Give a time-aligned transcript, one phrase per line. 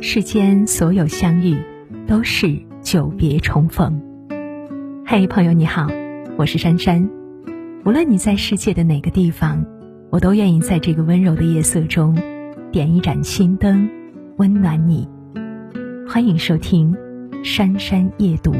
[0.00, 1.56] 世间所有相遇，
[2.06, 4.00] 都是久别重逢。
[5.04, 5.88] 嘿，朋友你好，
[6.36, 7.10] 我是珊珊。
[7.84, 9.66] 无论你在世界的哪个地方，
[10.10, 12.16] 我都愿意在这个温柔的夜色中，
[12.70, 13.90] 点一盏心灯，
[14.36, 15.08] 温暖你。
[16.08, 16.94] 欢迎收听
[17.44, 18.52] 《珊珊夜读》。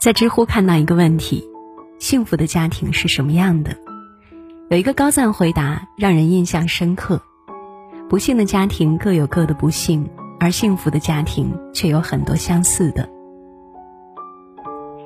[0.00, 1.44] 在知乎看到一个问题：
[1.98, 3.83] 幸福的家庭是什么样的？
[4.70, 7.20] 有一个高赞回答让人印象深刻：
[8.08, 10.08] 不幸的家庭各有各的不幸，
[10.40, 13.06] 而幸福的家庭却有很多相似的。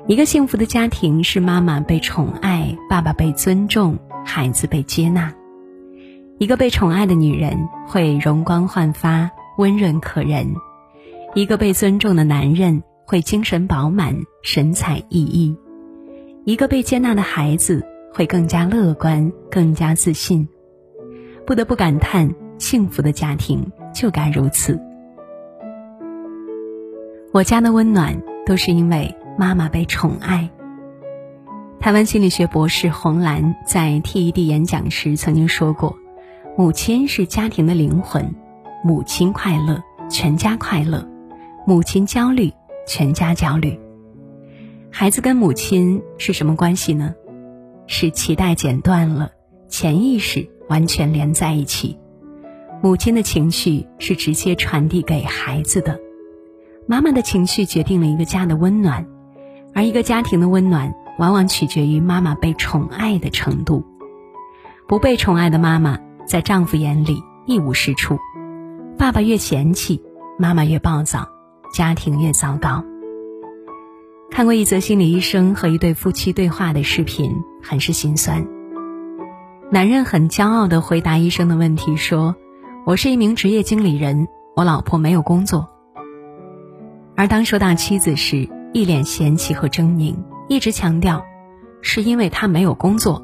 [0.07, 5.33] 一个幸福的家庭是妈妈被宠爱，爸爸被尊重，孩子被接纳。
[6.37, 10.47] 一个被宠爱的女人会容光焕发、温润可人；
[11.35, 15.53] 一个被尊重的男人会精神饱满、神采奕奕；
[16.45, 20.47] 一个被接纳的孩子会更加乐观、更加自信。
[21.45, 24.79] 不得不感叹，幸福的家庭就该如此。
[27.31, 30.49] 我家的温暖都是因为妈妈被宠爱。
[31.79, 35.97] 台湾心理学博士洪兰在 TED 演讲时曾经说过。
[36.57, 38.35] 母亲是家庭的灵魂，
[38.83, 41.07] 母亲快乐，全家快乐；
[41.65, 42.51] 母亲焦虑，
[42.85, 43.79] 全家焦虑。
[44.91, 47.15] 孩子跟母亲是什么关系呢？
[47.89, 49.31] 是脐带剪断了，
[49.67, 51.97] 潜意识完全连在一起。
[52.81, 55.99] 母亲的情绪是直接传递给孩子的，
[56.87, 59.05] 妈妈的情绪决定了一个家的温暖，
[59.73, 63.83] 而一个家庭的温暖往往取决于妈妈被宠爱的程度。
[64.87, 65.99] 不被宠爱的妈妈。
[66.29, 68.19] 在丈夫眼里一无是处，
[68.99, 69.99] 爸爸越嫌弃，
[70.37, 71.27] 妈妈越暴躁，
[71.73, 72.85] 家庭越糟糕。
[74.29, 78.45] 看过一则心理医生和一对夫妻对话的视频，很是心酸。
[79.71, 82.35] 男人很骄傲地回答医生的问题说
[82.85, 85.69] ：“我是一名职业经理人，我老婆没有工作。”
[87.15, 90.15] 而当说到妻子时，一脸嫌弃和狰狞，
[90.47, 91.25] 一直强调，
[91.81, 93.23] 是因为他没有工作。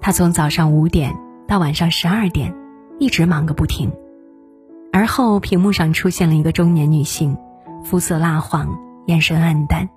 [0.00, 1.14] 他从早上五点。
[1.48, 2.54] 到晚上十二点，
[2.98, 3.90] 一直忙个不停。
[4.92, 7.38] 而后屏幕上出现了一个中年女性，
[7.82, 9.88] 肤色蜡黄，眼神黯淡。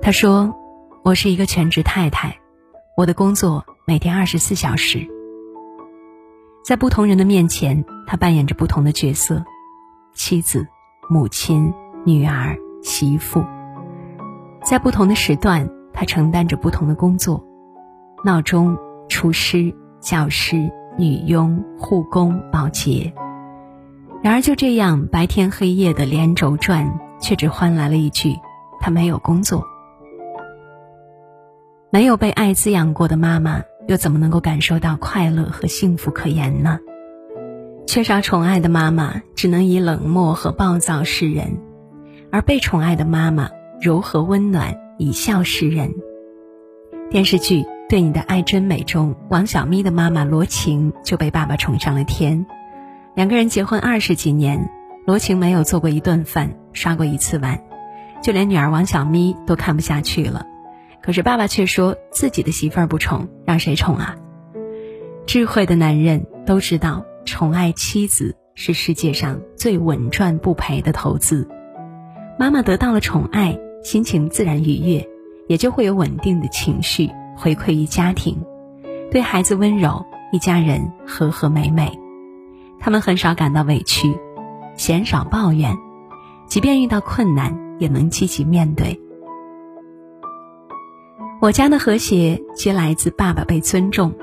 [0.00, 0.56] 她说
[1.04, 2.38] ：“我是一个全职太太，
[2.96, 5.06] 我的工作每天二十四小时。
[6.64, 9.44] 在不同人的面前，她扮演着不同的角色：
[10.14, 10.66] 妻子、
[11.10, 11.74] 母亲、
[12.06, 13.44] 女儿、媳妇。
[14.62, 17.44] 在不同的时段，她承担着不同的工作：
[18.24, 18.74] 闹钟。”
[19.06, 23.12] 厨师、教师、女佣、护工、保洁。
[24.22, 28.34] 然而就这样白天黑夜的连轴转，却只换来了一句
[28.80, 29.62] ：“他没有工作。”
[31.94, 36.80] 没有被爱滋养过的妈妈，又怎么能够感受到快乐和幸福可言呢？
[37.86, 41.50] 缺少宠爱的妈妈，只能以冷漠和暴躁示人；
[42.32, 43.48] 而被宠爱的妈妈，
[43.80, 45.94] 柔和温暖，以笑示人。
[47.10, 47.64] 电视剧。
[47.88, 52.44] 对你的爱真美中，王小咪的妈妈罗晴就被爸爸宠上了天。
[53.14, 54.68] 两个人结婚二十几年，
[55.06, 57.62] 罗晴没有做过一顿饭，刷过一次碗，
[58.20, 60.44] 就连女儿王小咪都看不下去了。
[61.04, 64.16] 可是爸爸却说自己的媳妇儿不宠，让谁宠啊？
[65.26, 71.46] 智慧的男人都知道，宠爱妻子是世界上最稳赚不赔的投资。
[72.38, 75.06] 妈妈得到了宠爱，心情自然愉悦，
[75.46, 77.10] 也就会有稳定的情绪。
[77.36, 78.42] 回馈于家庭，
[79.10, 81.92] 对孩子温柔，一家人和和美美。
[82.80, 84.16] 他们很少感到委屈，
[84.78, 85.76] 鲜少抱怨，
[86.48, 88.98] 即便遇到困难，也能积极面对。
[91.44, 94.14] 我家的和谐皆来自爸爸被尊重。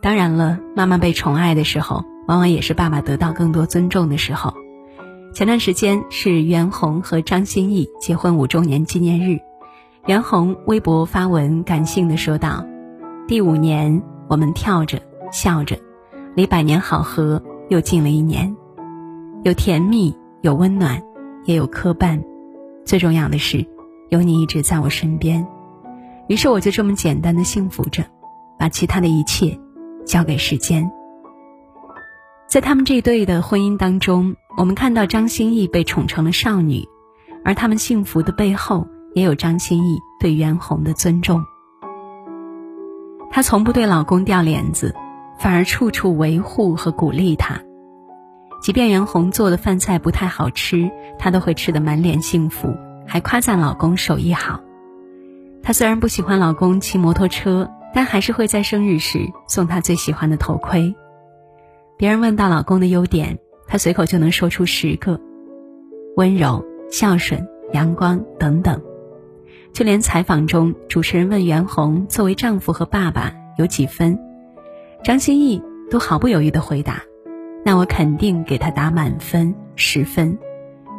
[0.00, 4.54] 当然了，妈妈被宠爱的时候，往往也是爸爸得到更多尊重的时候。
[5.34, 9.40] 前段时间是袁弘和张歆艺结婚五周年纪念日。
[10.06, 12.64] 袁弘微博发文，感性的说道
[13.26, 15.02] ：“第五年，我们跳着
[15.32, 15.76] 笑着，
[16.36, 18.56] 离百年好合又近了一年，
[19.42, 21.02] 有甜蜜，有温暖，
[21.44, 22.22] 也有磕绊，
[22.84, 23.66] 最重要的是，
[24.10, 25.44] 有你一直在我身边。
[26.28, 28.04] 于是我就这么简单的幸福着，
[28.58, 29.58] 把其他的一切
[30.04, 30.90] 交给时间。
[32.48, 36.84] 在他们这对的婚姻当中，我们看到张歆艺被宠成了少女，
[37.44, 38.86] 而他们幸福的背后。”
[39.16, 41.42] 也有张歆艺对袁弘的尊重，
[43.30, 44.94] 她从不对老公掉脸子，
[45.38, 47.58] 反而处处维护和鼓励他。
[48.60, 52.68] 即便袁弘做的饭菜不太好吃，她都会吃得满脸幸福，
[53.06, 54.60] 还夸赞老公手艺好。
[55.66, 60.94] 她虽然不喜欢老公骑摩托车，但还是会在生日时送他最喜欢的头盔。
[61.96, 65.20] 别人问到老公的优点，她随口就能说出十个：
[66.16, 68.80] 温柔、孝顺、阳光等等。
[69.72, 74.16] 就连采访中，主持人问袁弘作为丈夫和爸爸有几分，
[75.02, 75.60] 张歆艺
[75.90, 77.02] 都毫不犹豫地回答
[77.66, 80.38] ：“那我肯定给他打满分，十分。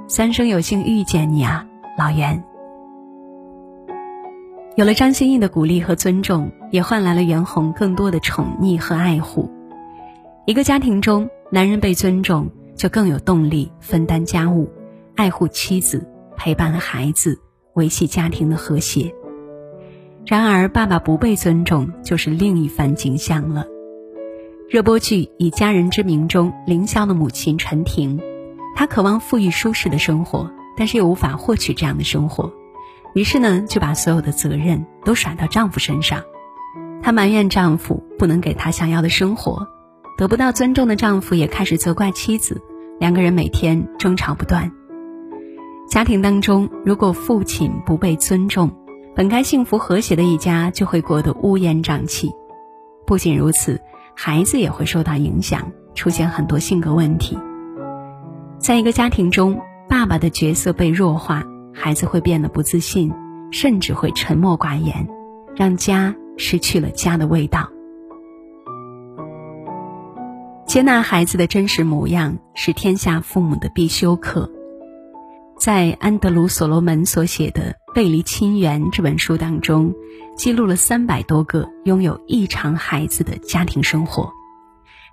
[0.09, 1.65] 三生有幸遇见你啊，
[1.97, 2.43] 老袁。”
[4.77, 9.49] 有了张歆艺的鼓励和尊重，也换来了袁弘更多的宠溺和爱护。
[10.45, 14.69] 一个家庭中，男人被尊重，就更有动力分担家务、
[15.15, 17.39] 爱护妻子、陪伴孩子、
[17.73, 19.11] 维系家庭的和谐。
[20.27, 23.65] 然而，爸爸不被尊重，就是另一番景象了。
[24.69, 28.21] 热播剧《以家人之名》中，凌霄的母亲陈婷，
[28.75, 32.53] 她渴望富裕舒适的生活，但是又无法获取这样的生活。
[33.17, 36.21] 于是呢，就把所有的责任都甩到丈夫身上。
[37.01, 39.67] 她埋怨丈夫不能给她想要的生活，
[40.19, 42.61] 得不到尊重的丈夫也开始责怪妻子，
[42.99, 44.71] 两个人每天争吵不断。
[45.89, 48.69] 家庭当中，如果父亲不被尊重，
[49.15, 52.29] 本该幸福和谐的一家就会过得乌烟瘴气。
[53.07, 53.81] 不仅如此，
[54.13, 57.35] 孩子也会受到影响，出现很多性格问题。
[58.59, 59.59] 在一个家庭中，
[59.89, 61.43] 爸爸的角色被弱化。
[61.79, 63.13] 孩子会变得不自信，
[63.51, 65.07] 甚至会沉默寡言，
[65.55, 67.69] 让家失去了家的味道。
[70.65, 74.51] 接纳孩子的真实模样是天下父母的必修课。
[75.57, 79.93] 在安德鲁·所罗门所写的《背离亲缘》这本书当中，
[80.35, 84.31] 记录了三百多个拥有异常孩子的家庭生活，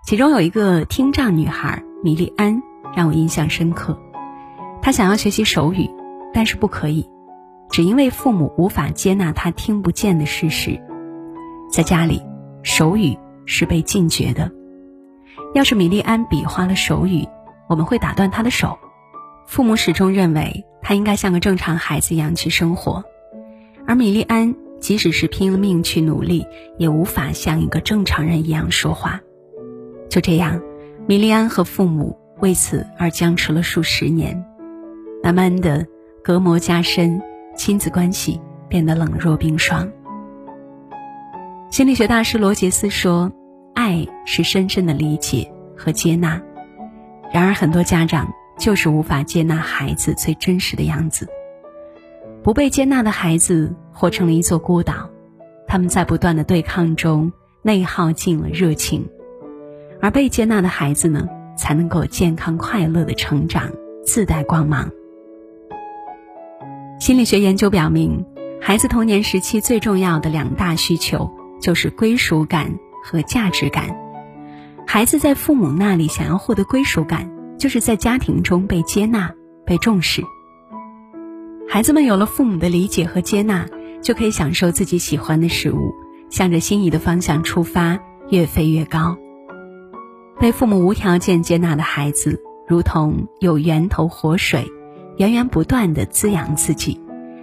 [0.04, 2.62] 其中有一个听障女孩米莉安
[2.96, 3.98] 让我印象深刻。
[4.82, 5.88] 她想要学习手语。
[6.34, 7.08] 但是不可以，
[7.70, 10.78] 只因为父母无法接纳他听不见的事实。
[11.70, 12.20] 在家里，
[12.62, 13.16] 手语
[13.46, 14.50] 是被禁绝的。
[15.54, 17.26] 要是米莉安比划了手语，
[17.68, 18.76] 我们会打断她的手。
[19.46, 23.04] 父母始终认为她应该像个正常孩子一样去生活，
[23.86, 26.44] 而米莉安即使是拼了命去努力，
[26.78, 29.20] 也无法像一个正常人一样说话。
[30.10, 30.60] 就这样，
[31.06, 34.44] 米莉安和父母为此而僵持了数十年，
[35.22, 35.86] 慢慢的。
[36.24, 37.20] 隔膜加深，
[37.54, 39.92] 亲子关系变得冷若冰霜。
[41.70, 43.30] 心理学大师罗杰斯说
[43.76, 46.40] ：“爱是深深的理解和接纳。”
[47.30, 51.28] 然而，很多家长就是无法接纳孩子最真实的样子。
[52.42, 55.10] 不被接纳的孩子活成了一座孤岛，
[55.68, 59.06] 他们在不断的对抗中内耗尽了热情，
[60.00, 63.70] 而被接纳的孩子呢，才能够健康快乐的成长，
[64.06, 64.90] 自带光芒。
[67.04, 68.24] 心理学研究表明，
[68.62, 71.30] 孩子童年时期最重要的两大需求
[71.60, 73.94] 就是归属感和价值感。
[74.86, 79.30] 孩子在父母那里想要获得归属感，就是在家庭中被接纳、
[79.66, 80.22] 被重视。
[81.68, 83.66] 孩子们有了父母的理解和接纳，
[84.00, 85.92] 就可以享受自己喜欢的事物，
[86.30, 87.98] 向着心仪的方向出发，
[88.30, 89.18] 越飞越高。
[90.40, 94.66] 被父母无条件接纳的孩子，如同有源头活水。
[95.16, 97.00] 源源不断的滋养自己，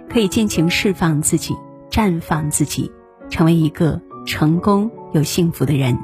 [0.08, 1.56] 可以尽情释放自己，
[1.90, 2.92] 绽放自己，
[3.30, 5.98] 成为一个成功又幸福的人。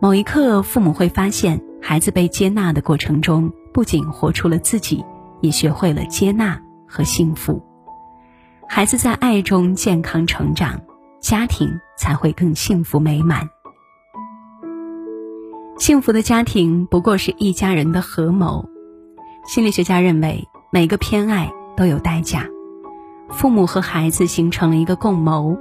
[0.00, 5.04] 某一刻，父母会发现，孩子被接纳的过程中，不仅活出了自己，
[5.40, 7.62] 也学会了接纳和幸福。
[8.68, 10.80] 孩子在爱中健康成长，
[11.20, 13.48] 家庭才会更幸福美满。
[15.78, 18.68] 幸福的家庭不过是一家人的合谋。
[19.48, 22.46] 心理学家认为，每个偏爱都有代价。
[23.30, 25.56] 父母和孩子形成了一个共谋，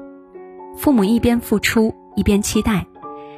[0.75, 2.85] 父母一边付出一边期待，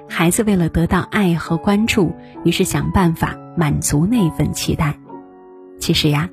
[0.09, 2.11] 孩子为了得到爱和关注，
[2.43, 4.99] 于是想办法满足那份期待。
[5.79, 6.27] 其实呀，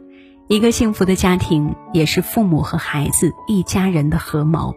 [0.49, 4.75] 一个幸福的家庭也是父母和孩子一家人的合谋，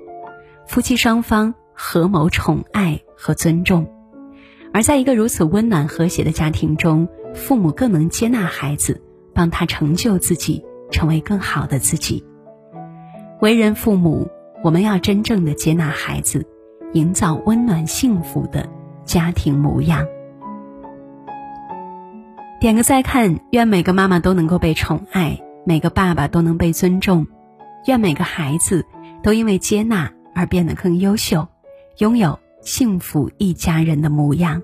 [0.67, 3.87] 夫妻双方合谋宠爱和尊重。
[4.73, 9.01] 而在一个如此温暖和谐的家庭中，父母更能接纳孩子。
[9.39, 12.25] 帮他成就自己，成为更好的自己。
[13.39, 14.27] 为人父母，
[14.65, 16.45] 我们要真正的接纳孩子，
[16.91, 18.67] 营造温暖幸福的
[19.05, 20.05] 家庭模样。
[22.59, 27.25] 点个再看，愿每个妈妈都能够被宠爱，每个爸爸都能被尊重，
[27.87, 28.85] 愿每个孩子
[29.23, 31.47] 都因为接纳而变得更优秀，
[31.99, 34.61] 拥有幸福一家人的模样。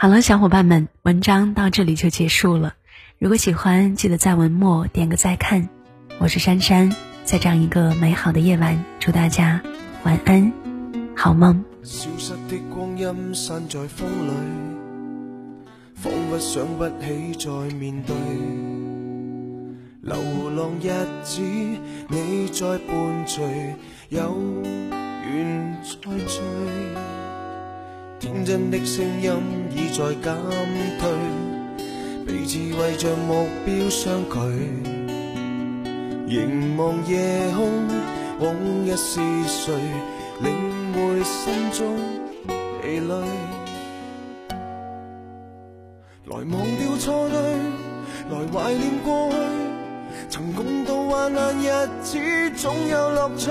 [0.00, 2.74] 好了，小伙伴们，文章到这里就结束了。
[3.18, 5.68] 如果喜欢，记得在文末点个再看。
[6.20, 9.60] 我是珊珊，在这样一个美好的夜晚，祝大家
[10.04, 10.52] 晚安，
[11.16, 11.64] 好梦。
[11.82, 14.30] 消失的光阴散在风里，
[15.96, 18.14] 仿佛想不起再面对。
[20.02, 20.16] 流
[20.50, 20.92] 浪日
[21.24, 23.74] 子，你在伴随，
[24.10, 26.38] 有缘再聚。
[28.20, 29.32] 天真的声音
[29.70, 30.34] 已在减
[30.98, 31.08] 退，
[32.26, 34.38] 彼此为着目标相距。
[36.26, 37.86] 凝望夜空，
[38.40, 38.52] 往
[38.84, 39.72] 日是谁
[40.40, 40.52] 领
[40.92, 41.96] 会心中
[42.82, 43.14] 疲累？
[46.26, 47.40] 来忘掉错对，
[48.30, 49.36] 来怀念过去。
[50.28, 52.18] 曾共度患难日子，
[52.56, 53.50] 总有乐趣。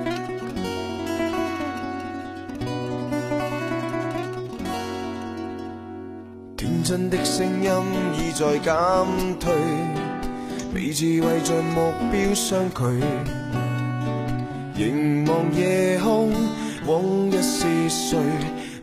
[6.91, 7.71] 真的声音
[8.19, 8.75] 已在减
[9.39, 9.53] 退，
[10.73, 12.83] 彼此为着目标相距。
[14.75, 16.33] 凝望夜空，
[16.85, 18.19] 往日是谁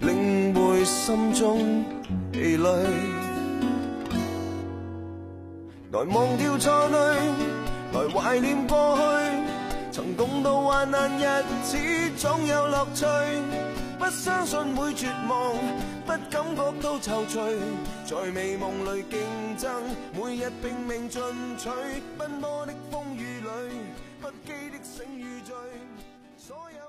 [0.00, 1.84] 领会心中
[2.32, 2.70] 疲累？
[5.92, 6.98] 来忘掉错对，
[7.92, 9.02] 来怀念过去。
[9.98, 11.76] 曾共渡患难日子，
[12.16, 13.04] 总有乐趣。
[13.98, 15.56] 不相信会绝望，
[16.06, 17.58] 不感觉到踌躇，
[18.06, 19.18] 在美梦里竞
[19.58, 19.82] 争，
[20.14, 21.20] 每日拼命进
[21.58, 21.68] 取，
[22.16, 23.48] 奔波的风雨里，
[24.20, 25.56] 不羁的醒与醉，
[26.36, 26.87] 所有。